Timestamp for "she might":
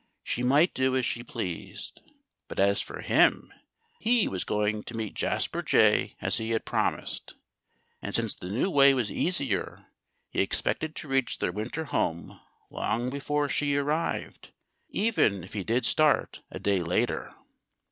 0.23-0.73